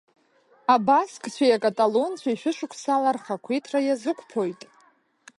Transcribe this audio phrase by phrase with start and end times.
[0.73, 4.61] Абаскцәеи акаталонцәеи шәышықәсала рхақәиҭра иазықәԥоит.